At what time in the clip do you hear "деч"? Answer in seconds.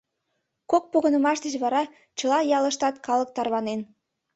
1.45-1.55